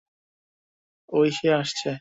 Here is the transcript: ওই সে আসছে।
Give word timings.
ওই 1.09 1.29
সে 1.31 1.47
আসছে। 1.53 1.89